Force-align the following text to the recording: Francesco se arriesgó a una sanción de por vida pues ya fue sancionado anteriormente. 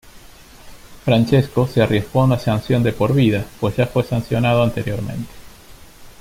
Francesco 1.05 1.67
se 1.67 1.79
arriesgó 1.79 2.23
a 2.23 2.25
una 2.25 2.39
sanción 2.39 2.81
de 2.81 2.91
por 2.91 3.13
vida 3.13 3.45
pues 3.59 3.75
ya 3.75 3.85
fue 3.85 4.03
sancionado 4.03 4.63
anteriormente. 4.63 5.27